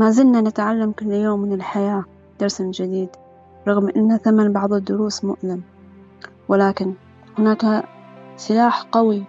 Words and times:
ما 0.00 0.10
زلنا 0.10 0.40
نتعلم 0.40 0.92
كل 0.92 1.12
يوم 1.12 1.40
من 1.40 1.52
الحياة 1.52 2.04
درس 2.40 2.62
جديد 2.62 3.08
رغم 3.68 3.88
أن 3.96 4.16
ثمن 4.16 4.52
بعض 4.52 4.72
الدروس 4.72 5.24
مؤلم. 5.24 5.62
ولكن 6.48 6.94
هناك 7.38 7.84
سلاح 8.36 8.82
قوي 8.82 9.24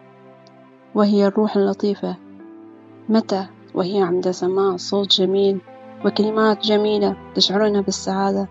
وهي 0.95 1.27
الروح 1.27 1.55
اللطيفة. 1.55 2.15
متى؟ 3.09 3.47
وهي 3.73 4.01
عند 4.01 4.31
سماع 4.31 4.77
صوت 4.77 5.11
جميل 5.11 5.61
وكلمات 6.05 6.59
جميلة 6.59 7.15
تشعرنا 7.35 7.81
بالسعادة 7.81 8.47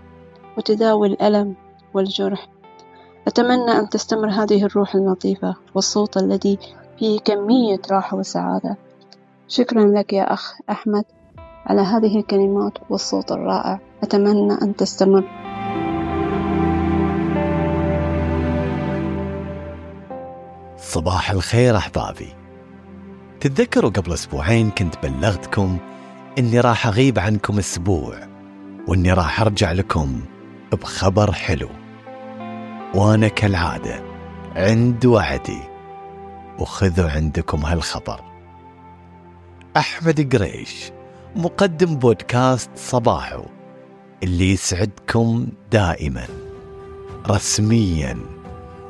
وتداوي 0.58 1.08
الألم 1.08 1.54
والجرح. 1.94 2.48
أتمنى 3.26 3.70
أن 3.70 3.88
تستمر 3.88 4.28
هذه 4.28 4.64
الروح 4.64 4.94
اللطيفة 4.94 5.56
والصوت 5.74 6.16
الذي 6.16 6.58
فيه 6.98 7.18
كمية 7.20 7.80
راحة 7.90 8.16
وسعادة. 8.16 8.76
شكرا 9.48 9.84
لك 9.84 10.12
يا 10.12 10.32
أخ 10.32 10.54
أحمد. 10.70 11.04
على 11.70 11.80
هذه 11.80 12.18
الكلمات 12.18 12.72
والصوت 12.88 13.32
الرائع. 13.32 13.78
أتمنى 14.02 14.52
أن 14.62 14.76
تستمر. 14.76 15.24
صباح 20.76 21.30
الخير 21.30 21.76
أحبابي. 21.76 22.28
تتذكروا 23.40 23.90
قبل 23.90 24.12
أسبوعين 24.12 24.70
كنت 24.70 24.94
بلغتكم 25.02 25.78
إني 26.38 26.60
راح 26.60 26.86
أغيب 26.86 27.18
عنكم 27.18 27.58
أسبوع 27.58 28.14
وإني 28.88 29.12
راح 29.12 29.40
أرجع 29.40 29.72
لكم 29.72 30.20
بخبر 30.72 31.32
حلو. 31.32 31.68
وأنا 32.94 33.28
كالعادة 33.28 34.02
عند 34.56 35.06
وعدي 35.06 35.60
وخذوا 36.58 37.10
عندكم 37.10 37.58
هالخبر. 37.64 38.20
أحمد 39.76 40.36
قريش. 40.36 40.92
مقدم 41.36 41.96
بودكاست 41.96 42.70
صباحو 42.76 43.42
اللي 44.22 44.52
يسعدكم 44.52 45.46
دائما. 45.72 46.26
رسميا 47.28 48.18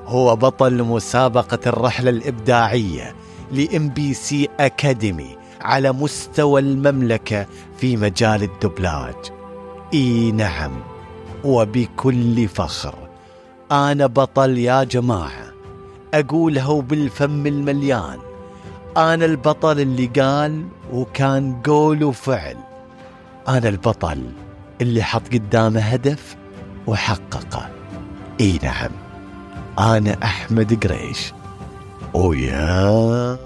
هو 0.07 0.37
بطل 0.37 0.83
مسابقة 0.83 1.59
الرحلة 1.67 2.11
الإبداعية 2.11 3.15
لإم 3.53 3.89
بي 3.89 4.15
سي 4.15 4.49
أكاديمي 4.61 5.37
على 5.61 5.93
مستوى 5.93 6.61
المملكة 6.61 7.47
في 7.77 7.97
مجال 7.97 8.43
الدبلاج. 8.43 9.15
إي 9.95 10.33
نعم 10.33 10.73
وبكل 11.45 12.49
فخر. 12.49 12.95
أنا 13.73 14.07
بطل 14.07 14.59
يا 14.59 14.85
جماعة 14.85 15.53
أقولها 16.15 16.81
بالفم 16.81 17.47
المليان. 17.47 18.19
أنا 18.97 19.25
البطل 19.25 19.81
اللي 19.81 20.07
قال 20.07 20.65
وكان 20.93 21.63
قول 21.63 22.05
وفعل. 22.05 22.57
أنا 23.49 23.69
البطل 23.69 24.33
اللي 24.81 25.03
حط 25.03 25.29
قدامه 25.33 25.81
هدف 25.81 26.37
وحققه. 26.87 27.69
إي 28.41 28.59
نعم 28.63 28.91
أنا 29.79 30.17
أحمد 30.25 30.87
قريش. 30.87 31.33
ويا 32.15 33.39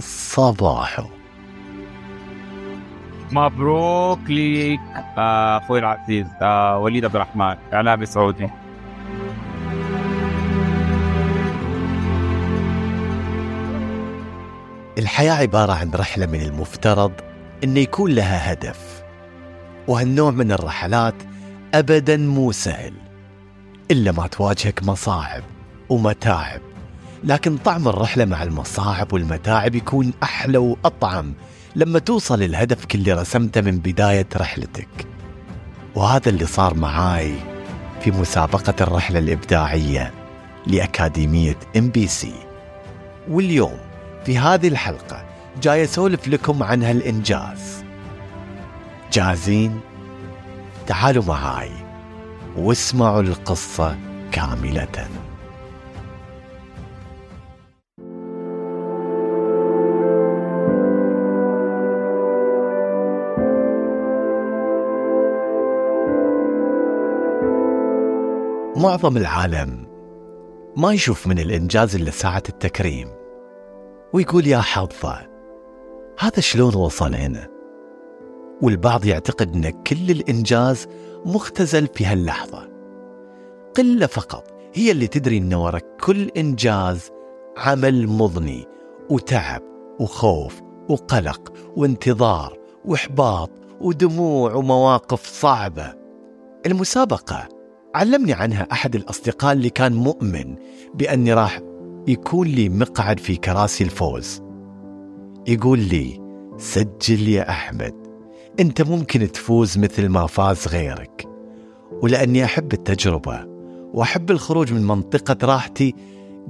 صباحو 0.00 1.04
مبروك 3.32 4.18
ليك 4.28 4.80
آه، 5.18 5.56
أخوي 5.58 5.78
العزيز 5.78 6.26
آه، 6.42 6.78
وليد 6.78 7.04
عبد 7.04 7.14
الرحمن 7.14 7.56
إعلامي 7.72 8.06
سعودي. 8.06 8.48
الحياة 14.98 15.32
عبارة 15.32 15.72
عن 15.72 15.90
رحلة 15.90 16.26
من 16.26 16.42
المفترض 16.42 17.12
أن 17.64 17.76
يكون 17.76 18.10
لها 18.10 18.52
هدف 18.52 19.02
وهالنوع 19.88 20.30
من 20.30 20.52
الرحلات 20.52 21.14
أبدا 21.74 22.16
مو 22.16 22.52
سهل 22.52 22.92
إلا 23.90 24.12
ما 24.12 24.26
تواجهك 24.26 24.82
مصاعب 24.82 25.42
ومتاعب. 25.88 26.60
لكن 27.24 27.56
طعم 27.56 27.88
الرحلة 27.88 28.24
مع 28.24 28.42
المصاعب 28.42 29.12
والمتاعب 29.12 29.74
يكون 29.74 30.12
أحلى 30.22 30.58
وأطعم 30.58 31.34
لما 31.76 31.98
توصل 31.98 32.50
لهدفك 32.50 32.94
اللي 32.94 33.12
رسمته 33.12 33.60
من 33.60 33.78
بداية 33.78 34.26
رحلتك. 34.36 35.06
وهذا 35.94 36.28
اللي 36.28 36.46
صار 36.46 36.74
معاي 36.74 37.34
في 38.00 38.10
مسابقة 38.10 38.74
الرحلة 38.80 39.18
الإبداعية 39.18 40.12
لأكاديمية 40.66 41.56
إم 41.76 41.88
بي 41.88 42.06
سي. 42.06 42.34
واليوم 43.28 43.91
في 44.24 44.38
هذه 44.38 44.68
الحلقة 44.68 45.24
جاي 45.62 45.84
أسولف 45.84 46.28
لكم 46.28 46.62
عن 46.62 46.82
هالإنجاز. 46.82 47.84
جاهزين؟ 49.12 49.80
تعالوا 50.86 51.24
معاي 51.24 51.70
واسمعوا 52.56 53.20
القصة 53.20 53.96
كاملة. 54.32 55.08
معظم 68.76 69.16
العالم 69.16 69.86
ما 70.76 70.92
يشوف 70.92 71.26
من 71.26 71.38
الإنجاز 71.38 71.96
إلا 71.96 72.10
ساعة 72.10 72.42
التكريم. 72.48 73.21
ويقول 74.12 74.46
يا 74.46 74.58
حظه 74.58 75.28
هذا 76.18 76.40
شلون 76.40 76.74
وصل 76.74 77.14
هنا؟ 77.14 77.48
والبعض 78.62 79.04
يعتقد 79.04 79.54
أن 79.54 79.70
كل 79.70 80.10
الإنجاز 80.10 80.86
مختزل 81.24 81.86
في 81.86 82.06
هاللحظة. 82.06 82.68
قلة 83.76 84.06
فقط 84.06 84.44
هي 84.74 84.90
اللي 84.90 85.06
تدري 85.06 85.38
أن 85.38 85.54
وراء 85.54 85.82
كل 86.00 86.28
إنجاز 86.28 87.10
عمل 87.56 88.08
مضني 88.08 88.66
وتعب 89.10 89.62
وخوف 90.00 90.60
وقلق 90.88 91.52
وانتظار 91.76 92.58
وإحباط 92.84 93.50
ودموع 93.80 94.54
ومواقف 94.54 95.26
صعبة. 95.26 95.94
المسابقة 96.66 97.48
علمني 97.94 98.32
عنها 98.32 98.66
أحد 98.72 98.94
الأصدقاء 98.94 99.52
اللي 99.52 99.70
كان 99.70 99.92
مؤمن 99.92 100.56
بأني 100.94 101.34
راح 101.34 101.60
يكون 102.08 102.46
لي 102.46 102.68
مقعد 102.68 103.20
في 103.20 103.36
كراسي 103.36 103.84
الفوز. 103.84 104.42
يقول 105.46 105.78
لي 105.78 106.20
سجل 106.58 107.28
يا 107.28 107.50
أحمد 107.50 107.94
أنت 108.60 108.82
ممكن 108.82 109.32
تفوز 109.32 109.78
مثل 109.78 110.08
ما 110.08 110.26
فاز 110.26 110.68
غيرك. 110.68 111.28
ولأني 112.02 112.44
أحب 112.44 112.72
التجربة 112.72 113.46
وأحب 113.94 114.30
الخروج 114.30 114.72
من 114.72 114.86
منطقة 114.86 115.46
راحتي. 115.46 115.94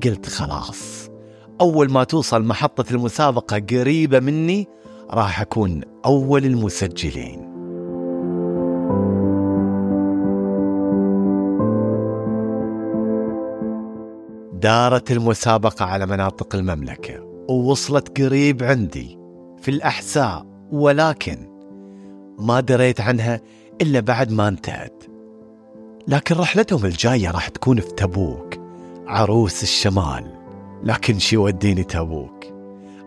قلت 0.04 0.26
خلاص 0.26 1.10
أول 1.60 1.92
ما 1.92 2.04
توصل 2.04 2.44
محطة 2.44 2.84
المسابقة 2.90 3.58
قريبة 3.58 4.20
مني 4.20 4.68
راح 5.10 5.40
أكون 5.40 5.80
أول 6.04 6.44
المسجلين. 6.44 7.51
دارت 14.62 15.10
المسابقة 15.10 15.84
على 15.84 16.06
مناطق 16.06 16.54
المملكة 16.54 17.20
ووصلت 17.48 18.20
قريب 18.20 18.62
عندي 18.62 19.18
في 19.62 19.70
الأحساء 19.70 20.46
ولكن 20.72 21.48
ما 22.38 22.60
دريت 22.60 23.00
عنها 23.00 23.40
إلا 23.82 24.00
بعد 24.00 24.32
ما 24.32 24.48
انتهت. 24.48 25.04
لكن 26.08 26.34
رحلتهم 26.34 26.84
الجاية 26.84 27.30
راح 27.30 27.48
تكون 27.48 27.80
في 27.80 27.88
تبوك 27.88 28.54
عروس 29.06 29.62
الشمال. 29.62 30.24
لكن 30.84 31.18
شي 31.18 31.36
وديني 31.36 31.84
تبوك؟ 31.84 32.44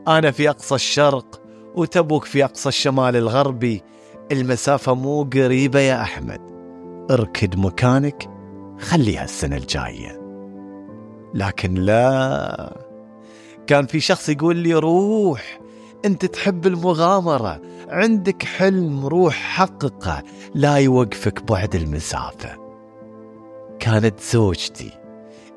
أنا 0.07 0.31
في 0.31 0.49
أقصى 0.49 0.75
الشرق 0.75 1.41
وتبوك 1.75 2.25
في 2.25 2.45
أقصى 2.45 2.69
الشمال 2.69 3.15
الغربي. 3.15 3.81
المسافة 4.31 4.93
مو 4.93 5.23
قريبة 5.23 5.79
يا 5.79 6.01
أحمد. 6.01 6.41
اركد 7.11 7.59
مكانك 7.59 8.29
خليها 8.79 9.23
السنة 9.23 9.57
الجاية. 9.57 10.24
لكن 11.33 11.73
لا. 11.73 12.77
كان 13.67 13.85
في 13.85 13.99
شخص 13.99 14.29
يقول 14.29 14.55
لي 14.55 14.73
روح 14.73 15.59
أنت 16.05 16.25
تحب 16.25 16.67
المغامرة 16.67 17.61
عندك 17.89 18.43
حلم 18.43 19.05
روح 19.05 19.33
حققه 19.33 20.23
لا 20.55 20.75
يوقفك 20.75 21.43
بعد 21.43 21.75
المسافة. 21.75 22.65
كانت 23.79 24.19
زوجتي 24.19 24.91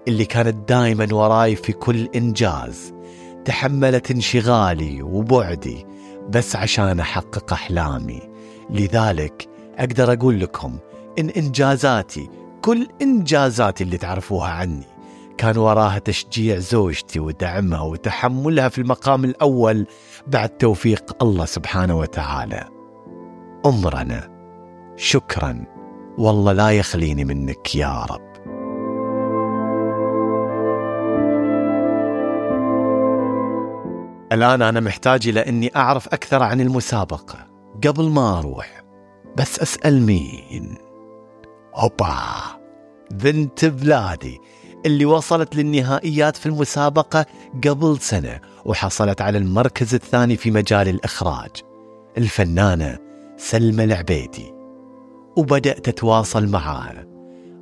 اللي 0.09 0.25
كانت 0.25 0.69
دايما 0.69 1.09
وراي 1.15 1.57
في 1.57 1.73
كل 1.73 2.09
إنجاز 2.17 2.95
تحملت 3.45 4.11
انشغالي 4.11 5.03
وبعدي 5.03 5.87
بس 6.29 6.57
عشان 6.57 7.01
أحقق 7.01 7.53
أحلامي. 7.53 8.23
لذلك 8.71 9.49
أقدر 9.79 10.13
أقول 10.13 10.41
لكم 10.41 10.79
إن 11.19 11.29
إنجازاتي 11.29 12.31
كل 12.63 12.89
إنجازاتي 13.03 13.85
اللي 13.85 13.99
تعرفوها 13.99 14.49
عني 14.49 14.87
كان 15.39 15.57
وراها 15.57 15.99
تشجيع 15.99 16.59
زوجتي 16.59 17.21
ودعمها 17.21 17.81
وتحملها 17.81 18.69
في 18.69 18.79
المقام 18.79 19.25
الأول 19.25 19.87
بعد 20.27 20.49
توفيق 20.49 21.23
الله 21.23 21.45
سبحانه 21.45 21.99
وتعالى. 21.99 22.65
أمرنا 23.67 24.29
شكرا. 24.97 25.65
والله 26.19 26.53
لا 26.53 26.71
يخليني 26.71 27.25
منك 27.25 27.75
يا 27.75 28.05
رب. 28.11 28.29
الآن 34.33 34.63
أنا 34.63 34.81
محتاج 34.81 35.29
إلى 35.29 35.41
أني 35.41 35.77
أعرف 35.77 36.09
أكثر 36.09 36.43
عن 36.43 36.61
المسابقة. 36.61 37.39
قبل 37.87 38.09
ما 38.09 38.39
أروح 38.39 38.83
بس 39.37 39.61
أسأل 39.61 40.03
مين؟ 40.03 40.75
هوبا 41.75 42.17
بنت 43.11 43.65
بلادي. 43.65 44.41
اللي 44.87 45.05
وصلت 45.05 45.57
للنهائيات 45.57 46.37
في 46.37 46.47
المسابقة 46.47 47.27
قبل 47.67 47.99
سنة 48.01 48.41
وحصلت 48.65 49.21
على 49.21 49.39
المركز 49.39 49.95
الثاني 49.95 50.37
في 50.37 50.51
مجال 50.51 50.89
الإخراج. 50.89 51.51
الفنانة 52.19 52.99
سلمى 53.37 53.85
العبيدي. 53.85 54.55
وبدأت 55.37 55.89
أتواصل 55.89 56.47
معاها 56.47 57.07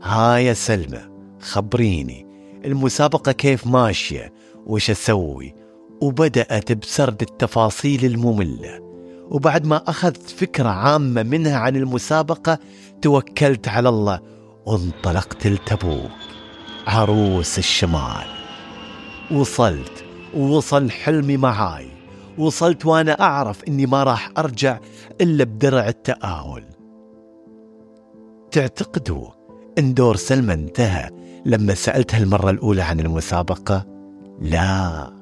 هاي 0.03 0.45
يا 0.47 0.53
سلمى 0.53 1.01
خبريني. 1.41 2.27
المسابقة 2.65 3.33
كيف 3.33 3.67
ماشية؟ 3.67 4.33
وش 4.67 4.91
أسوي؟ 4.91 5.55
وبدأت 6.01 6.73
بسرد 6.73 7.23
التفاصيل 7.23 8.05
المملة. 8.05 8.81
وبعد 9.31 9.67
ما 9.67 9.83
أخذت 9.91 10.31
فكرة 10.31 10.69
عامة 10.69 11.23
منها 11.23 11.57
عن 11.57 11.77
المسابقة 11.77 12.59
توكلت 13.03 13.69
على 13.69 13.89
الله 13.89 14.21
وانطلقت 14.67 15.47
لتبوك. 15.47 16.26
عروس 16.87 17.59
الشمال. 17.59 18.27
وصلت 19.31 20.05
ووصل 20.35 20.91
حلمي 20.91 21.37
معاي. 21.37 21.89
وصلت 22.39 22.87
وأنا 22.87 23.21
أعرف 23.21 23.65
إني 23.65 23.87
ما 23.87 24.03
راح 24.03 24.31
أرجع 24.39 24.79
إلا 25.21 25.45
بدرع 25.45 25.89
التآهل 25.89 26.65
تعتقدوا 28.51 29.29
إن 29.79 29.95
دور 29.95 30.17
سلمى 30.17 30.55
انتهى 30.55 31.11
لما 31.47 31.75
سألتها 31.75 32.19
المرة 32.19 32.51
الأولى 32.51 32.83
عن 32.83 33.01
المسابقة؟ 33.01 33.87
لا. 34.41 35.13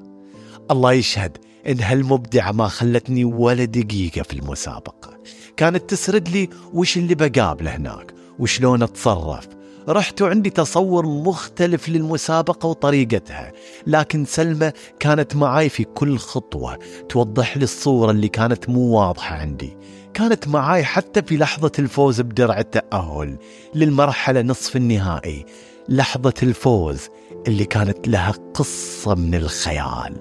الله 0.71 0.93
يشهد 0.93 1.39
إن 1.67 1.81
هالمبدعة 1.81 2.53
ما 2.53 2.69
خلتني 2.69 3.25
ولا 3.25 3.65
دقيقة 3.65 4.23
في 4.23 4.33
المسابقة. 4.33 5.19
كانت 5.57 5.91
تسرد 5.91 6.29
لي 6.29 6.49
وش 6.73 6.97
اللي 6.97 7.15
بقابله 7.15 7.77
هناك؟ 7.77 8.15
وشلون 8.39 8.83
أتصرف؟ 8.83 9.49
رحت 9.89 10.23
وعندي 10.23 10.51
تصور 10.51 11.07
مختلف 11.07 11.89
للمسابقة 11.89 12.67
وطريقتها 12.67 13.53
لكن 13.87 14.25
سلمى 14.25 14.73
كانت 15.01 15.37
معاي 15.37 15.69
في 15.69 15.85
كل 15.85 16.19
خطوة 16.19 16.79
توضح 17.09 17.57
لي 17.57 17.65
الصورة 17.65 18.11
اللي 18.11 18.29
كانت 18.29 18.69
مو 18.69 18.81
واضحة 18.81 19.37
عندي. 19.37 19.77
كانت 20.15 20.49
معاي 20.49 20.85
حتى 20.85 21.23
في 21.23 21.37
لحظة 21.37 21.73
الفوز 21.79 22.21
بدرع 22.21 22.59
التأهل 22.59 23.39
للمرحلة 23.75 24.43
نصف 24.43 24.77
النهائي 24.77 25.47
لحظة 25.89 26.35
الفوز 26.43 27.09
اللي 27.47 27.65
كانت 27.65 28.09
لها 28.09 28.35
قصة 28.55 29.15
من 29.15 29.35
الخيال. 29.35 30.15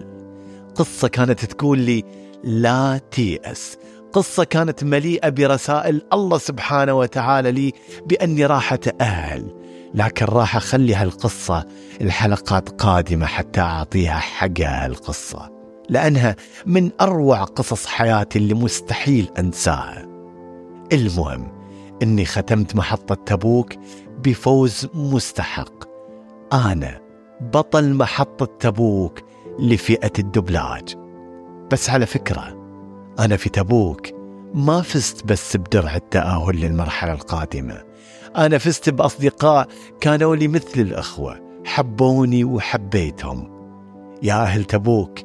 قصة 0.76 1.08
كانت 1.08 1.46
تقول 1.46 1.80
لي 1.80 2.04
لا 2.44 3.02
تيأس 3.12 3.78
قصة 4.14 4.44
كانت 4.44 4.84
مليئة 4.84 5.30
برسائل 5.30 6.02
الله 6.14 6.38
سبحانه 6.38 6.94
وتعالى 6.94 7.52
لي 7.52 7.74
بأني 8.06 8.46
راح 8.46 8.74
أتأهل 8.74 9.56
لكن 9.94 10.26
راح 10.26 10.56
أخلي 10.56 10.96
هالقصة 10.96 11.66
الحلقات 12.02 12.70
قادمة 12.70 13.26
حتى 13.26 13.62
أعطيها 13.62 14.20
حقها 14.20 14.86
القصة 14.86 15.50
لأنها 15.90 16.36
من 16.66 16.92
أروع 17.02 17.44
قصص 17.44 17.86
حياتي 17.86 18.40
اللي 18.40 18.54
مستحيل 18.54 19.30
أنساها. 19.40 20.08
المهم 20.94 21.52
أني 22.04 22.26
ختمت 22.26 22.76
محطة 22.76 23.16
تبوك 23.16 23.74
بفوز 24.24 24.88
مستحق. 24.94 25.84
أنا 26.54 27.02
بطل 27.42 27.94
محطة 27.94 28.46
تبوك 28.60 29.20
لفئة 29.60 30.12
الدبلاج. 30.20 30.96
بس 31.72 31.90
على 31.90 32.06
فكرة 32.06 32.63
أنا 33.20 33.38
في 33.38 33.50
تبوك. 33.50 34.08
ما 34.54 34.82
فزت 34.82 35.26
بس 35.26 35.58
بدرع 35.58 35.96
التأهل 35.96 36.56
للمرحلة 36.56 37.14
القادمة. 37.14 37.84
أنا 38.38 38.58
فزت 38.58 38.90
بأصدقاء 38.90 39.68
كانوا 40.02 40.36
لي 40.36 40.48
مثل 40.48 40.82
الأخوة 40.82 41.40
حبوني 41.66 42.44
وحبيتهم. 42.44 43.54
يا 44.24 44.34
أهل 44.34 44.64
تبوك 44.64 45.20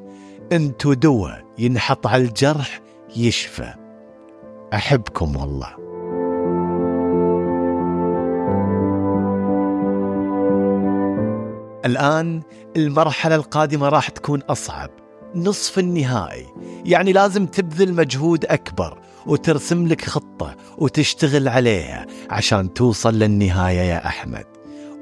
انتو 0.53 0.93
دواء 0.93 1.45
ينحط 1.59 2.07
على 2.07 2.25
الجرح 2.25 2.81
يشفى. 3.17 3.75
أحبكم 4.75 5.37
والله. 5.37 5.75
الآن 11.85 12.43
المرحلة 12.77 13.35
القادمة 13.35 13.89
راح 13.89 14.09
تكون 14.09 14.43
أصعب. 14.43 14.91
نصف 15.35 15.79
النهائي. 15.79 16.47
يعني 16.85 17.13
لازم 17.13 17.47
تبذل 17.47 17.95
مجهود 17.95 18.45
أكبر 18.45 18.99
وترسم 19.27 19.87
لك 19.87 20.05
خطة 20.05 20.57
وتشتغل 20.79 21.49
عليها 21.49 22.07
عشان 22.31 22.75
توصل 22.75 23.15
للنهاية 23.15 23.81
يا 23.81 24.07
أحمد. 24.07 24.47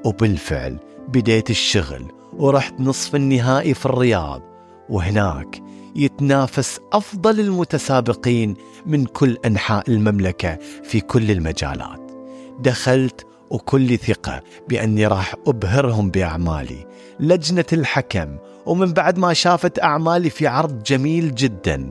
وبالفعل 0.05 0.78
بديت 1.08 1.50
الشغل 1.50 2.05
ورحت 2.32 2.75
نصف 2.81 3.14
النهائي 3.14 3.75
في 3.75 3.87
الرياض 3.87 4.43
وهناك 4.88 5.62
يتنافس 5.96 6.81
أفضل 6.93 7.40
المتسابقين 7.40 8.55
من 8.87 9.05
كل 9.05 9.38
أنحاء 9.44 9.90
المملكة 9.90 10.58
في 10.82 11.00
كل 11.00 11.31
المجالات. 11.31 12.11
دخلت 12.58 13.26
وكل 13.50 13.99
ثقة 13.99 14.43
بأني 14.69 15.06
راح 15.06 15.34
أبهرهم 15.46 16.11
بأعمالي. 16.11 16.87
لجنة 17.20 17.64
الحكم 17.72 18.37
ومن 18.66 18.92
بعد 18.92 19.18
ما 19.18 19.32
شافت 19.32 19.82
أعمالي 19.82 20.30
في 20.30 20.46
عرض 20.46 20.82
جميل 20.82 21.34
جدا 21.34 21.90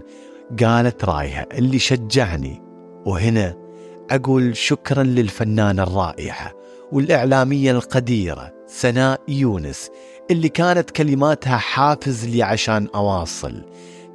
قالت 0.63 1.06
رايها 1.06 1.48
اللي 1.51 1.80
شجعني. 1.80 2.62
وهنا 3.06 3.56
أقول 4.12 4.57
شكرا 4.57 5.04
للفنانة 5.04 5.83
الرائعة 5.83 6.51
والإعلامية 6.92 7.72
القديرة 7.72 8.54
سناء 8.68 9.22
يونس 9.27 9.89
اللي 10.31 10.50
كانت 10.50 10.92
كلماتها 10.92 11.57
حافز 11.57 12.25
لي 12.25 12.44
عشان 12.44 12.88
أواصل. 12.95 13.62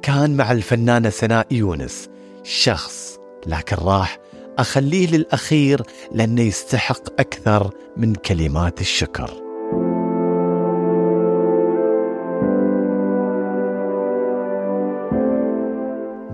كان 0.01 0.37
مع 0.37 0.51
الفنانة 0.51 1.09
سناء 1.09 1.47
يونس 1.51 2.09
شخص 2.43 3.17
لكن 3.47 3.75
راح 3.75 4.19
أخليه 4.57 5.07
للأخير 5.07 5.81
لأنه 6.11 6.41
يستحق 6.41 7.19
أكثر 7.19 7.69
من 7.97 8.15
كلمات 8.15 8.81
الشكر. 8.81 9.50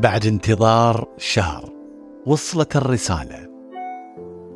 بعد 0.08 0.26
انتظار 0.26 1.08
شهر. 1.18 1.70
وصلت 2.26 2.76
الرسالة. 2.76 3.48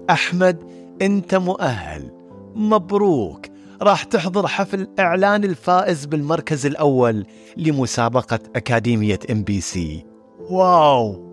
أحمد 0.10 0.58
أنت 1.01 1.36
مؤهل. 1.36 2.12
مبروك. 2.55 3.46
راح 3.81 4.03
تحضر 4.03 4.48
حفل 4.48 4.88
إعلان 5.00 5.43
الفائز 5.43 6.05
بالمركز 6.05 6.65
الأول 6.65 7.25
لمسابقة 7.58 8.39
أكاديمية 8.55 9.20
إم 9.31 9.43
بي 9.43 9.62
سي. 9.62 10.05
Wow! 10.50 11.31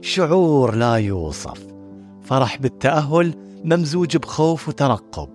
شعور 0.00 0.74
لا 0.74 0.94
يوصف. 0.94 1.66
فرح 2.22 2.58
بالتأهل 2.58 3.34
ممزوج 3.64 4.16
بخوف 4.16 4.68
وترقب. 4.68 5.28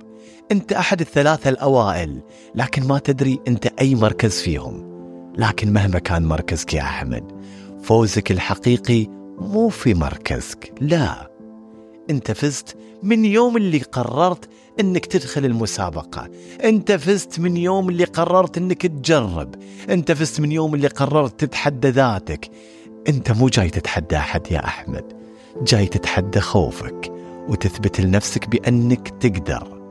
أنت 0.52 0.74
أحد 0.74 1.02
الثلاثة 1.02 1.50
الأوائل 1.50 2.22
لكن 2.56 2.88
ما 2.88 3.00
تدري 3.00 3.40
أنت 3.48 3.66
أي 3.82 3.96
مركز 3.96 4.42
فيهم. 4.42 4.92
لكن 5.38 5.74
مهما 5.74 6.00
كان 6.00 6.26
مركزك 6.26 6.74
يا 6.74 6.82
أحمد 6.82 7.42
فوزك 7.84 8.32
الحقيقي 8.32 9.08
مو 9.40 9.70
في 9.70 9.94
مركزك 9.94 10.74
لا. 10.82 11.32
انت 12.10 12.32
فزت 12.32 12.78
من 13.04 13.26
يوم 13.26 13.58
اللي 13.58 13.80
قررت 13.80 14.50
انك 14.80 15.06
تدخل 15.06 15.46
المسابقة. 15.46 16.30
انت 16.64 16.92
فزت 16.92 17.40
من 17.40 17.58
يوم 17.58 17.90
اللي 17.90 18.04
قررت 18.04 18.58
انك 18.58 18.88
تجرب. 18.88 19.56
انت 19.90 20.12
فزت 20.12 20.42
من 20.42 20.52
يوم 20.52 20.76
اللي 20.76 20.88
قررت 20.88 21.40
تتحدى 21.40 21.90
ذاتك. 21.90 22.50
انت 23.10 23.32
مو 23.32 23.48
جاي 23.48 23.70
تتحدى 23.70 24.18
أحد 24.18 24.52
يا 24.52 24.66
أحمد. 24.66 25.14
جاي 25.62 25.86
تتحدى 25.86 26.40
خوفك 26.40 27.14
وتثبت 27.48 28.02
لنفسك 28.02 28.50
بأنك 28.50 29.08
تقدر. 29.08 29.82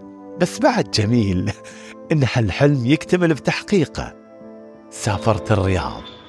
بس 0.40 0.58
بعد 0.58 0.90
جميل 0.90 1.52
إن 2.12 2.24
هالحلم 2.34 2.86
يكتمل 2.86 3.34
بتحقيقه. 3.34 4.14
سافرت 4.90 5.52
الرياض. 5.52 6.19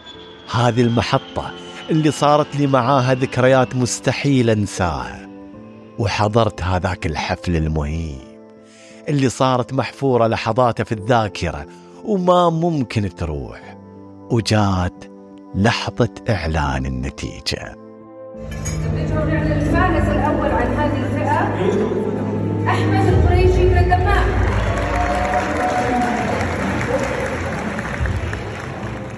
هذه 0.56 0.82
المحطة 0.82 1.52
اللي 1.90 2.12
صارت 2.12 2.56
لي 2.56 2.68
معاها 2.68 3.14
ذكريات 3.14 3.76
مستحيل 3.76 4.50
أنساها. 4.50 5.30
وحضرت 6.00 6.64
هذاك 6.64 7.06
الحفل 7.06 7.56
المهيب 7.56 8.18
اللي 9.10 9.30
صارت 9.30 9.74
محفورة 9.74 10.28
لحظاته 10.28 10.84
في 10.84 10.92
الذاكرة 10.92 11.66
وما 12.04 12.50
ممكن 12.50 13.16
تروح. 13.16 13.78
وجات 14.32 15.04
لحظة 15.56 16.10
إعلان 16.30 16.86
النتيجة. 16.86 17.76
أحمد 22.68 23.08
القريشي 23.08 23.66
من 23.66 23.78
الدمام. 23.78 24.51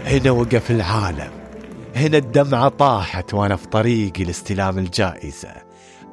هنا 0.06 0.32
وقف 0.32 0.72
العالم. 0.72 1.32
هنا 1.96 2.18
الدمعة 2.18 2.70
طاحت 2.70 3.34
وأنا 3.34 3.56
في 3.56 3.68
طريقي 3.68 4.24
لاستلام 4.24 4.78
الجائزة. 4.80 5.54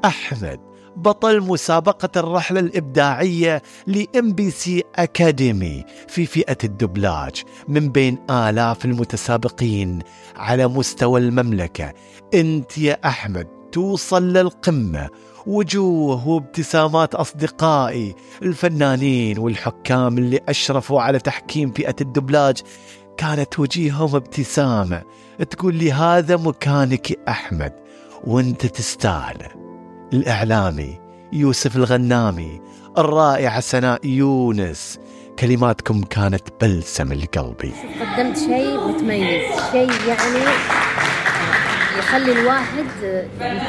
أحمد 0.04 0.60
بطل 0.96 1.40
مسابقة 1.40 2.20
الرحلة 2.20 2.60
الإبداعية 2.60 3.62
لإم 3.86 4.32
بي 4.32 4.50
سي 4.50 4.82
أكاديمي 4.94 5.84
في 6.08 6.26
فئة 6.26 6.58
الدبلاج 6.64 7.42
من 7.68 7.88
بين 7.88 8.18
آلاف 8.30 8.84
المتسابقين 8.84 9.98
على 10.36 10.66
مستوى 10.68 11.20
المملكة. 11.20 11.92
أنت 12.34 12.78
يا 12.78 12.98
أحمد 13.04 13.46
توصل 13.72 14.32
للقمة. 14.32 15.08
وجوه 15.46 16.28
وابتسامات 16.28 17.14
أصدقائي 17.14 18.14
الفنانين 18.42 19.38
والحكام 19.38 20.18
اللي 20.18 20.40
أشرفوا 20.48 21.00
على 21.00 21.18
تحكيم 21.18 21.72
فئة 21.72 21.96
الدبلاج 22.00 22.56
كانت 23.20 23.58
وجيههم 23.58 24.16
ابتسامة. 24.16 25.02
تقول 25.50 25.74
لي 25.74 25.92
هذا 25.92 26.36
مكانك 26.36 27.10
يا 27.10 27.16
أحمد 27.28 27.72
وأنت 28.24 28.66
تستاهله 28.66 29.48
الإعلامي 30.12 31.00
يوسف 31.32 31.76
الغنامي 31.76 32.60
الرائعة 32.98 33.60
سناء 33.60 34.06
يونس. 34.06 34.98
كلماتكم 35.38 36.02
كانت 36.02 36.42
بلسم 36.60 37.12
لقلبي 37.12 37.72
قدمت 38.00 38.38
شيء 38.38 38.88
متميز 38.88 39.42
شيء 39.72 39.90
يعني 40.08 40.44
يخلي 41.98 42.32
الواحد 42.40 42.84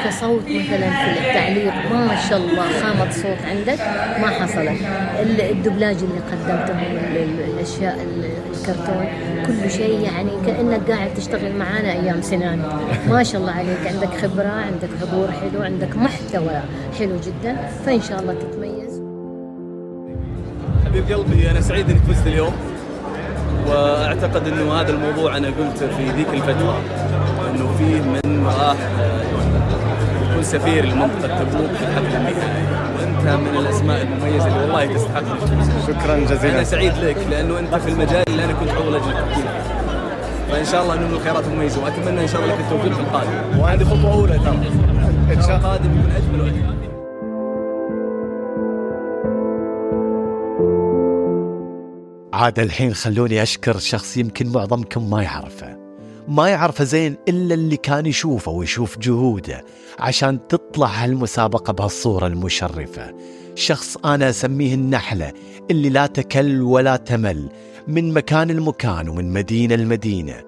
كصوت 0.04 0.42
مثلا 0.42 0.90
في 0.90 1.20
التعليق. 1.20 1.74
ما 1.92 2.16
شاء 2.28 2.38
الله 2.38 2.62
خامة 2.82 3.10
صوت 3.10 3.38
عندك. 3.50 3.78
ما 4.20 4.26
حصلت. 4.28 4.80
ال- 5.20 5.40
الدبلاج 5.40 5.96
اللي 5.96 6.20
قدمته 6.32 6.72
ال- 6.72 7.16
ال- 7.16 7.54
الأشياء 7.54 7.94
ال- 8.02 8.30
الكرتون 8.54 9.06
كل 9.46 9.70
شيء 9.70 10.00
يعني 10.00 10.30
كأنك 10.46 10.90
قاعد 10.90 11.14
تشتغل 11.14 11.56
معانا 11.56 11.92
أيام 11.92 12.22
سنان. 12.22 12.62
ما 13.08 13.22
شاء 13.22 13.40
الله 13.40 13.52
عليك. 13.52 13.86
عندك 13.86 14.08
خبرة 14.22 14.48
عندك 14.48 14.88
حضور 15.00 15.28
حلو 15.32 15.62
عندك 15.62 15.96
محتوى 15.96 16.60
حلو 16.98 17.16
جدا. 17.26 17.56
فإن 17.86 18.00
شاء 18.02 18.20
الله 18.20 18.34
تتميز. 18.34 19.02
حبيب 20.86 21.12
قلبي 21.12 21.50
أنا 21.50 21.60
سعيد 21.60 21.90
إنك 21.90 22.00
فزت 22.00 22.26
اليوم. 22.26 22.52
وأعتقد 23.66 24.48
إنه 24.48 24.72
هذا 24.80 24.90
الموضوع 24.90 25.36
أنا 25.36 25.46
قلته 25.48 25.96
في 25.96 26.10
ذيك 26.16 26.28
الفترة. 26.32 26.80
إنه 27.54 27.76
فيه 27.78 28.00
من 28.00 28.46
راح 28.46 28.76
آه، 29.00 29.22
يكون 30.30 30.42
سفير 30.42 30.84
لمنطقة 30.84 31.38
تبوك 31.38 31.70
في 31.70 31.82
الحفل 31.84 32.16
النهائي 32.16 32.62
وانت 32.98 33.40
من 33.40 33.56
الأسماء 33.56 34.02
المميزة 34.02 34.46
اللي 34.46 34.58
والله 34.60 34.94
تستحق. 34.94 35.22
شكرا 35.86 36.14
أنا 36.14 36.26
جزيلا 36.26 36.64
سعيد 36.64 36.92
لك 36.92 37.16
لأنه 37.30 37.58
أنت 37.58 37.74
في 37.74 37.88
المجال 37.90 38.24
اللي 38.28 38.44
أنا 38.44 38.52
كنت 38.52 38.70
اول 38.70 38.94
أجل 38.94 39.08
التفكير 39.08 39.44
فإن 40.50 40.64
شاء 40.64 40.82
الله 40.82 40.94
انه 40.94 41.06
من 41.08 41.14
الخيرات 41.14 41.48
مميزة 41.48 41.84
وأتمنى 41.84 42.20
إن 42.22 42.28
شاء 42.28 42.42
الله 42.42 42.54
لك 42.54 42.60
التوفيق 42.60 42.92
في 42.92 43.00
القادم. 43.00 43.58
وهذه 43.58 43.84
خطوة 43.84 44.12
أولى 44.12 44.38
ترى. 44.38 44.56
إن 45.36 45.42
شاء 45.42 45.56
الله. 45.56 45.56
القادم 45.56 45.90
يكون 45.98 46.10
أجمل 46.10 46.40
وأجمل. 46.40 46.82
عاد 52.32 52.58
الحين 52.58 52.94
خلوني 52.94 53.42
أشكر 53.42 53.78
شخص 53.78 54.16
يمكن 54.16 54.52
معظمكم 54.52 55.10
ما 55.10 55.22
يعرفه. 55.22 55.81
ما 56.28 56.48
يعرفه 56.48 56.84
زين 56.84 57.16
إلا 57.28 57.54
اللي 57.54 57.76
كان 57.76 58.06
يشوفه 58.06 58.52
ويشوف 58.52 58.98
جهوده 58.98 59.64
عشان 59.98 60.48
تطلع 60.48 60.86
هالمسابقة 60.86 61.72
بهالصورة 61.72 62.26
المشرفة. 62.26 63.14
شخص 63.54 63.96
أنا 63.96 64.30
أسميه 64.30 64.74
النحلة 64.74 65.32
اللي 65.70 65.88
لا 65.88 66.06
تكل 66.06 66.62
ولا 66.62 66.96
تمل 66.96 67.48
من 67.88 68.12
مكان 68.12 68.50
لمكان 68.50 69.08
ومن 69.08 69.32
مدينة 69.32 69.74
لمدينة. 69.74 70.44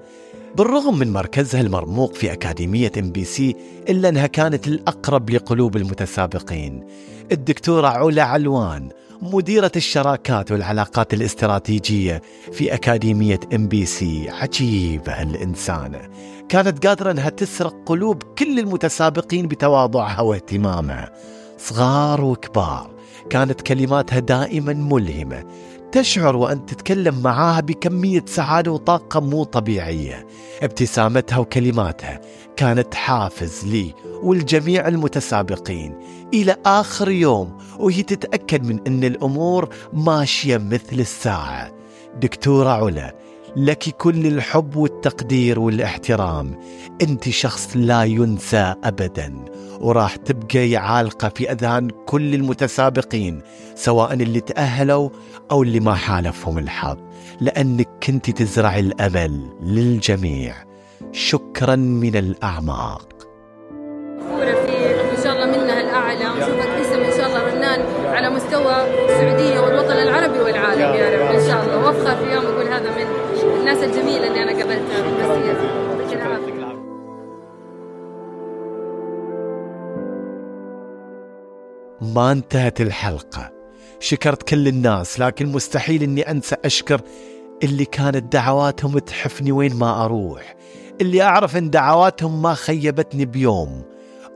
بالرغم 0.56 0.98
من 0.98 1.12
مركزها 1.12 1.60
المرموق 1.60 2.14
في 2.14 2.32
أكاديمية 2.32 2.92
إم 2.98 3.12
بي 3.12 3.24
سي 3.24 3.56
إلا 3.88 4.08
أنها 4.08 4.26
كانت 4.26 4.68
الأقرب 4.68 5.30
لقلوب 5.30 5.76
المتسابقين. 5.76 6.86
الدكتورة 7.32 7.86
علا 7.86 8.22
علوان 8.22 8.88
مديرة 9.32 9.72
الشراكات 9.76 10.52
والعلاقات 10.52 11.14
الاستراتيجية 11.14 12.22
في 12.52 12.74
أكاديمية 12.74 13.40
إم 13.54 13.68
بي 13.68 13.86
سي 13.86 14.30
عجيبة 14.30 15.22
الإنسانة 15.22 16.00
كانت 16.48 16.86
قادرة 16.86 17.10
أنها 17.10 17.28
تسرق 17.28 17.74
قلوب 17.86 18.22
كل 18.22 18.58
المتسابقين 18.58 19.48
بتواضعها 19.48 20.20
واهتمامها. 20.20 21.12
صغار 21.58 22.24
وكبار. 22.24 22.90
كانت 23.30 23.60
كلماتها 23.60 24.18
دائما 24.18 24.72
ملهمة. 24.72 25.44
تشعر 25.94 26.36
وأنت 26.36 26.70
تتكلم 26.70 27.22
معاها 27.22 27.60
بكمية 27.60 28.24
سعادة 28.26 28.72
وطاقة 28.72 29.20
مو 29.20 29.44
طبيعية. 29.44 30.26
ابتسامتها 30.62 31.38
وكلماتها 31.38 32.20
كانت 32.56 32.94
حافز 32.94 33.64
لي 33.64 33.94
والجميع 34.22 34.88
المتسابقين 34.88 35.94
إلى 36.34 36.56
آخر 36.66 37.10
يوم 37.10 37.58
وهي 37.78 38.02
تتأكد 38.02 38.66
من 38.66 38.80
أن 38.86 39.04
الأمور 39.04 39.68
ماشية 39.92 40.56
مثل 40.56 41.00
الساعة. 41.00 41.72
دكتورة 42.20 42.68
علا 42.68 43.16
لك 43.56 43.78
كل 43.78 44.26
الحب 44.26 44.76
والتقدير 44.76 45.60
والاحترام. 45.60 46.60
أنت 47.02 47.28
شخص 47.28 47.68
لا 47.74 48.04
ينسى 48.04 48.74
ابدا. 48.84 49.34
وراح 49.84 50.16
تبقي 50.16 50.76
عالقه 50.76 51.28
في 51.28 51.52
أذهان 51.52 51.90
كل 52.06 52.34
المتسابقين 52.34 53.42
سواء 53.74 54.12
اللي 54.12 54.40
تأهلوا 54.40 55.10
أو 55.50 55.62
اللي 55.62 55.80
ما 55.80 55.94
حالفهم 55.94 56.58
الحظ. 56.58 56.98
لأنك 57.40 57.88
كنت 58.06 58.30
تزرع 58.30 58.78
الامل 58.78 59.50
للجميع. 59.62 60.54
شكرا 61.12 61.76
من 61.76 62.16
الأعماق. 62.16 63.08
فخورة 64.20 64.54
فيك 64.66 64.96
وإن 65.10 65.22
شاء 65.24 65.32
الله 65.32 65.46
منها 65.46 65.80
الأعلى. 65.80 66.26
ونشوفك 66.26 66.68
اسم 66.68 67.00
إن 67.00 67.12
شاء 67.16 67.26
الله 67.26 67.54
رنان 67.54 67.80
على 68.06 68.30
مستوى 68.30 68.74
السعودية 69.04 69.60
والوطن 69.60 69.96
العربي 69.96 70.38
والعالم. 70.38 70.80
يا 70.80 71.28
رب 71.28 71.34
إن 71.34 71.46
شاء 71.48 71.64
الله. 71.64 71.86
وأفخر 71.86 72.16
في 72.16 72.34
يوم 72.34 72.44
أقول 72.44 72.66
هذا 72.66 72.90
من 72.90 73.06
الناس 73.60 73.78
الجميلة 73.78 74.26
اللي 74.26 74.42
أنا 74.42 74.52
قابلتها 74.52 75.00
بس 75.02 75.46
يعطيك 75.46 75.83
ما 82.14 82.32
انتهت 82.32 82.80
الحلقة. 82.80 83.52
شكرت 84.00 84.42
كل 84.42 84.68
الناس 84.68 85.20
لكن 85.20 85.52
مستحيل 85.52 86.02
إني 86.02 86.30
أنسى 86.30 86.56
أشكر 86.64 87.00
اللي 87.62 87.84
كانت 87.84 88.32
دعواتهم 88.32 88.98
تحفني 88.98 89.52
وين 89.52 89.74
ما 89.76 90.04
أروح 90.04 90.54
اللي 91.00 91.22
أعرف 91.22 91.56
إن 91.56 91.70
دعواتهم 91.70 92.42
ما 92.42 92.54
خيبتني 92.54 93.24
بيوم. 93.24 93.82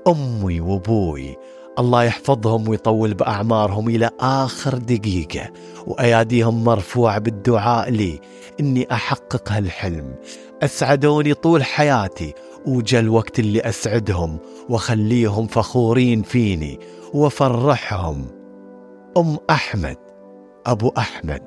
أمي 0.09 0.61
وأبوي 0.61 1.37
الله 1.79 2.05
يحفظهم 2.05 2.69
ويطول 2.69 3.15
بأعمارهم 3.15 3.89
إلى 3.89 4.11
آخر 4.21 4.79
دقيقة 4.79 5.51
وأياديهم 5.87 6.65
مرفوعة 6.65 7.19
بالدعاء 7.19 7.91
لي 7.91 8.21
إني 8.61 8.93
أحقق 8.93 9.53
هالحلم. 9.53 10.15
أسعدوني 10.63 11.35
طول 11.35 11.65
حياتي 11.65 12.35
وجا 12.69 13.01
الوقت 13.01 13.39
اللي 13.39 13.61
أسعدهم 13.61 14.39
واخليهم 14.69 15.47
فخورين 15.47 16.23
فيني 16.23 16.79
وافرحهم 17.15 18.25
أم 19.17 19.39
أحمد 19.51 19.97
أبو 20.67 20.93
أحمد 20.99 21.43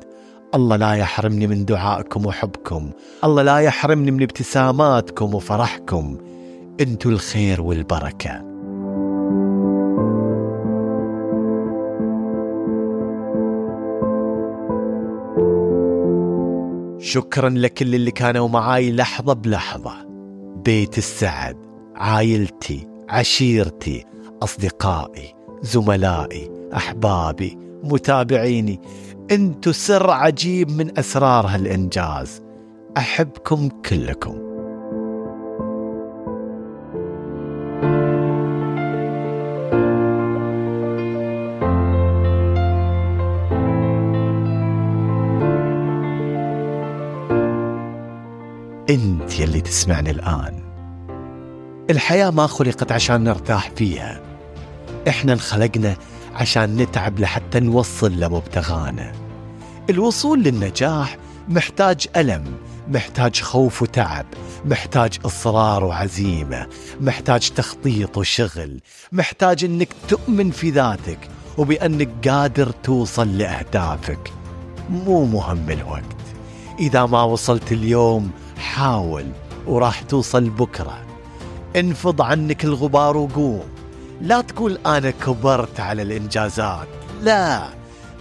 الله 0.55 0.75
لا 0.75 0.93
يحرمني 0.93 1.47
من 1.47 1.65
دعائكم 1.65 2.25
وحبكم 2.25 2.89
الله 3.23 3.43
لا 3.43 3.57
يحرمني 3.57 4.11
من 4.11 4.21
ابتساماتكم 4.21 5.35
وفرحكم. 5.35 6.17
أنتوا 6.81 7.11
الخير 7.11 7.61
والبركة. 7.61 8.51
شكرا 16.99 17.49
لكل 17.49 17.95
اللي 17.95 18.11
كانوا 18.11 18.47
معاي 18.47 18.91
لحظة 18.91 19.33
بلحظة. 19.33 20.10
بيت 20.65 20.97
السعد 20.97 21.57
عائلتي 21.95 22.87
عشيرتي 23.09 24.05
أصدقائي 24.43 25.33
زملائي 25.61 26.49
أحبابي 26.73 27.57
متابعيني 27.83 28.81
أنتوا 29.31 29.71
سر 29.71 30.09
عجيب 30.09 30.71
من 30.71 30.99
أسرار 30.99 31.47
هالإنجاز. 31.47 32.41
أحبكم 32.97 33.69
كلكم. 33.69 34.50
أنت 48.89 49.39
يلي 49.39 49.61
تسمعني 49.61 50.11
الآن. 50.11 50.63
الحياة 51.89 52.29
ما 52.29 52.47
خلقت 52.47 52.91
عشان 52.91 53.23
نرتاح 53.23 53.71
فيها. 53.75 54.21
إحنا 55.07 55.33
انخلقنا 55.33 55.95
عشان 56.35 56.77
نتعب 56.77 57.19
لحتى 57.19 57.59
نوصل 57.59 58.11
لمبتغانا. 58.19 59.11
الوصول 59.89 60.43
للنجاح 60.43 61.17
محتاج 61.49 62.07
ألم 62.17 62.43
محتاج 62.87 63.41
خوف 63.41 63.81
وتعب 63.81 64.25
محتاج 64.65 65.19
إصرار 65.25 65.83
وعزيمة 65.83 66.67
محتاج 67.01 67.49
تخطيط 67.49 68.17
وشغل 68.17 68.81
محتاج 69.11 69.63
أنك 69.63 69.89
تؤمن 70.07 70.51
في 70.51 70.69
ذاتك 70.69 71.19
وبأنك 71.57 72.09
قادر 72.27 72.71
توصل 72.83 73.37
لأهدافك. 73.37 74.31
مو 74.89 75.25
مهم 75.25 75.69
الوقت. 75.69 76.15
إذا 76.79 77.05
ما 77.05 77.23
وصلت 77.23 77.71
اليوم 77.71 78.31
حاول 78.71 79.25
وراح 79.67 80.01
توصل 80.01 80.49
بكرة. 80.49 80.97
انفض 81.75 82.21
عنك 82.21 82.65
الغبار 82.65 83.17
وقوم. 83.17 83.63
لا 84.21 84.41
تقول 84.41 84.77
أنا 84.85 85.11
كبرت 85.11 85.79
على 85.79 86.01
الإنجازات. 86.01 86.87
لا 87.21 87.63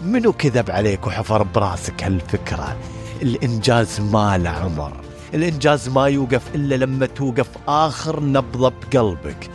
منو 0.03 0.33
كذب 0.33 0.71
عليك 0.71 1.07
وحفر 1.07 1.43
براسك 1.43 2.05
هالفكرة؟ 2.05 2.77
الإنجاز 3.23 4.01
ما 4.01 4.39
له 4.39 4.51
عمر. 4.51 4.93
الإنجاز 5.35 5.89
ما 5.89 6.07
يوقف 6.07 6.43
إلا 6.55 6.75
لما 6.75 7.07
توقف 7.07 7.49
آخر 7.69 8.23
نبضة 8.23 8.73
بقلبك. 8.93 9.51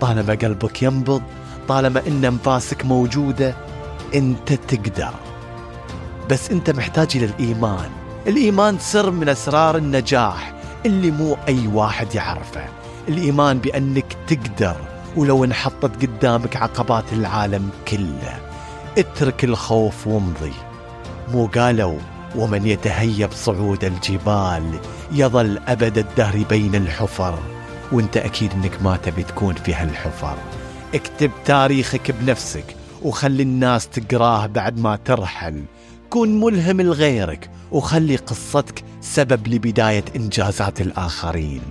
طالما 0.00 0.34
قلبك 0.34 0.82
ينبض 0.82 1.22
طالما 1.68 2.02
إن 2.06 2.24
أنفاسك 2.24 2.84
موجودة 2.84 3.54
أنت 4.14 4.52
تقدر. 4.52 5.14
بس 6.30 6.50
أنت 6.50 6.70
محتاج 6.70 7.08
إلى 7.16 7.24
الإيمان. 7.24 7.90
الإيمان 8.26 8.78
سر 8.78 9.10
من 9.10 9.28
أسرار 9.28 9.76
النجاح 9.76 10.54
اللي 10.86 11.10
مو 11.10 11.36
أي 11.48 11.66
واحد 11.66 12.14
يعرفه. 12.14 12.64
الإيمان 13.08 13.58
بأنك 13.58 14.16
تقدر 14.26 14.76
ولو 15.16 15.44
انحطت 15.44 16.02
قدامك 16.02 16.56
عقبات 16.56 17.12
العالم 17.12 17.70
كله. 17.88 18.38
اترك 18.98 19.44
الخوف 19.44 20.06
وامضي. 20.06 20.52
مو 21.32 21.46
قالوا 21.46 21.98
ومن 22.36 22.66
يتهيب 22.66 23.32
صعود 23.32 23.84
الجبال 23.84 24.78
يظل 25.12 25.60
أبد 25.68 25.98
الدهر 25.98 26.44
بين 26.50 26.74
الحفر 26.74 27.38
وانت 27.92 28.16
أكيد 28.16 28.52
إنك 28.52 28.82
ما 28.82 28.96
تبي 28.96 29.22
تكون 29.22 29.54
في 29.54 29.74
هالحفر. 29.74 30.36
اكتب 30.94 31.30
تاريخك 31.44 32.10
بنفسك 32.10 32.76
وخلي 33.02 33.42
الناس 33.42 33.88
تقراه 33.88 34.46
بعد 34.46 34.78
ما 34.78 34.98
ترحل. 35.04 35.64
كون 36.10 36.40
ملهم 36.40 36.80
لغيرك 36.80 37.50
وخلي 37.72 38.16
قصتك 38.16 38.84
سبب 39.00 39.48
لبداية 39.48 40.04
إنجازات 40.16 40.80
الآخرين. 40.80 41.62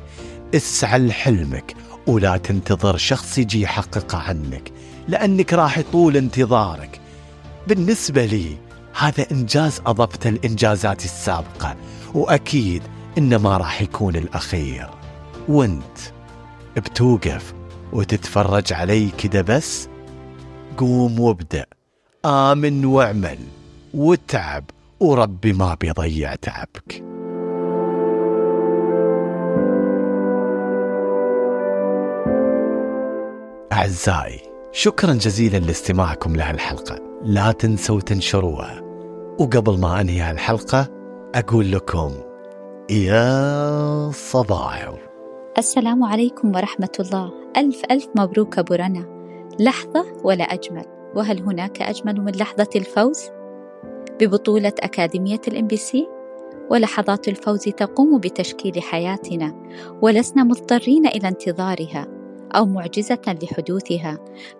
اسعى 0.55 0.99
لحلمك 0.99 1.73
ولا 2.07 2.37
تنتظر 2.37 2.97
شخص 2.97 3.37
يجي 3.37 3.61
يحققه 3.61 4.17
عنك 4.17 4.71
لأنك 5.07 5.53
راح 5.53 5.77
يطول 5.77 6.17
انتظارك. 6.17 6.99
بالنسبة 7.67 8.25
لي 8.25 8.57
هذا 8.97 9.25
إنجاز 9.31 9.81
أضفته 9.85 10.29
الإنجازات 10.29 11.05
السابقة 11.05 11.75
وأكيد 12.13 12.81
إنه 13.17 13.37
ما 13.37 13.57
راح 13.57 13.81
يكون 13.81 14.15
الأخير. 14.15 14.89
وأنت 15.47 15.97
بتوقف 16.77 17.53
وتتفرج 17.93 18.73
علي 18.73 19.09
كده 19.09 19.41
بس؟ 19.41 19.87
قوم 20.77 21.19
وابدأ 21.19 21.65
آمن 22.25 22.85
واعمل 22.85 23.37
واتعب 23.93 24.63
وربي 24.99 25.53
ما 25.53 25.77
بيضيع 25.81 26.35
تعبك. 26.35 27.03
أعزائي 33.73 34.41
شكرا 34.71 35.13
جزيلا 35.13 35.57
لاستماعكم 35.57 36.35
لهالحلقة. 36.35 37.19
لا 37.23 37.51
تنسوا 37.51 37.99
تنشروها. 37.99 38.81
وقبل 39.39 39.79
ما 39.79 40.01
أنهي 40.01 40.21
هالحلقة 40.21 40.87
أقول 41.35 41.71
لكم 41.71 42.11
يا 42.89 44.11
صباح. 44.11 44.93
السلام 45.57 46.03
عليكم 46.03 46.55
ورحمة 46.55 46.91
الله. 46.99 47.31
ألف 47.57 47.81
ألف 47.91 48.07
مبروك 48.15 48.59
أبو 48.59 48.73
رنا. 48.73 49.05
لحظة 49.59 50.05
ولا 50.23 50.43
أجمل. 50.43 50.85
وهل 51.15 51.41
هناك 51.41 51.81
أجمل 51.81 52.21
من 52.21 52.31
لحظة 52.31 52.69
الفوز؟ 52.75 53.19
ببطولة 54.19 54.73
أكاديمية 54.79 55.41
الإم 55.47 55.67
بي 55.67 55.77
سي 55.77 56.07
ولحظات 56.69 57.27
الفوز 57.27 57.61
تقوم 57.61 58.17
بتشكيل 58.17 58.81
حياتنا 58.81 59.55
ولسنا 60.01 60.43
مضطرين 60.43 61.07
إلى 61.07 61.27
انتظارها 61.27 62.07
أو 62.55 62.65
معجزة 62.65 63.37
لحدوثها 63.43 64.17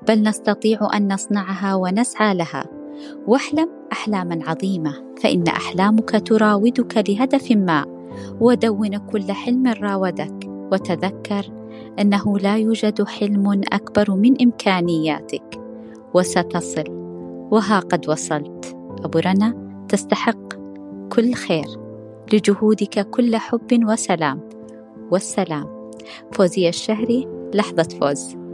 بل 0.08 0.24
نستطيع 0.24 0.90
أن 0.94 1.14
نصنعها 1.14 1.76
ونسعى 1.76 2.36
لها. 2.36 2.66
واحلم 3.28 3.70
أحلاما 3.92 4.40
عظيمة 4.44 4.94
فإن 5.24 5.48
أحلامك 5.48 6.28
تراودك 6.28 7.10
لهدف 7.10 7.52
ما 7.52 7.86
ودون 8.40 8.98
كل 8.98 9.32
حلم 9.32 9.68
راودك. 9.68 10.50
وتذكر 10.72 11.46
أنه 12.00 12.40
لا 12.40 12.58
يوجد 12.58 13.04
حلم 13.04 13.62
أكبر 13.74 14.12
من 14.12 14.42
إمكانياتك. 14.42 15.60
وستصل 16.14 16.84
وها 17.52 17.80
قد 17.80 18.10
وصلت. 18.10 18.55
أبو 19.06 19.20
رنا 19.20 19.86
تستحق 19.90 20.54
كل 21.10 21.34
خير. 21.34 21.66
لجهودك 22.34 23.10
كل 23.10 23.36
حب 23.36 23.84
وسلام. 23.84 24.40
والسلام. 25.12 25.92
فوزية 26.32 26.70
الشهري 26.70 27.28
لحظة 27.54 27.88
فوز. 28.02 28.45